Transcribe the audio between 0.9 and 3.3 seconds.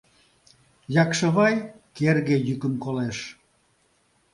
Якшывай керге йӱкым колеш: